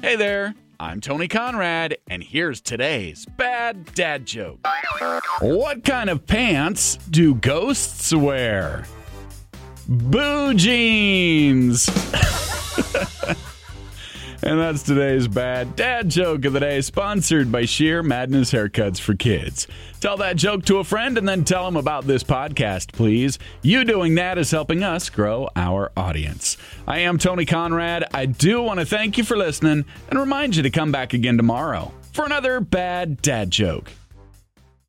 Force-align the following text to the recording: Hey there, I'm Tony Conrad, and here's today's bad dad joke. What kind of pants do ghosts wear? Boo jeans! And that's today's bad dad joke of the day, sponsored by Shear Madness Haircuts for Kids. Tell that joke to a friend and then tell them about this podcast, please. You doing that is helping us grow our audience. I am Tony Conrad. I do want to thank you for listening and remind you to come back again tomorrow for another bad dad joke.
Hey 0.00 0.14
there, 0.14 0.54
I'm 0.78 1.00
Tony 1.00 1.26
Conrad, 1.26 1.98
and 2.08 2.22
here's 2.22 2.60
today's 2.60 3.26
bad 3.36 3.92
dad 3.94 4.26
joke. 4.26 4.64
What 5.40 5.82
kind 5.82 6.08
of 6.08 6.24
pants 6.24 6.98
do 7.10 7.34
ghosts 7.34 8.14
wear? 8.14 8.84
Boo 9.88 10.54
jeans! 10.54 11.88
And 14.40 14.60
that's 14.60 14.84
today's 14.84 15.26
bad 15.26 15.74
dad 15.74 16.08
joke 16.08 16.44
of 16.44 16.52
the 16.52 16.60
day, 16.60 16.80
sponsored 16.80 17.50
by 17.50 17.64
Shear 17.64 18.04
Madness 18.04 18.52
Haircuts 18.52 19.00
for 19.00 19.14
Kids. 19.14 19.66
Tell 20.00 20.16
that 20.18 20.36
joke 20.36 20.64
to 20.66 20.78
a 20.78 20.84
friend 20.84 21.18
and 21.18 21.28
then 21.28 21.44
tell 21.44 21.64
them 21.64 21.76
about 21.76 22.06
this 22.06 22.22
podcast, 22.22 22.92
please. 22.92 23.40
You 23.62 23.84
doing 23.84 24.14
that 24.14 24.38
is 24.38 24.52
helping 24.52 24.84
us 24.84 25.10
grow 25.10 25.48
our 25.56 25.90
audience. 25.96 26.56
I 26.86 27.00
am 27.00 27.18
Tony 27.18 27.46
Conrad. 27.46 28.04
I 28.14 28.26
do 28.26 28.62
want 28.62 28.78
to 28.78 28.86
thank 28.86 29.18
you 29.18 29.24
for 29.24 29.36
listening 29.36 29.84
and 30.08 30.18
remind 30.18 30.54
you 30.54 30.62
to 30.62 30.70
come 30.70 30.92
back 30.92 31.14
again 31.14 31.36
tomorrow 31.36 31.92
for 32.12 32.24
another 32.24 32.60
bad 32.60 33.20
dad 33.20 33.50
joke. 33.50 33.90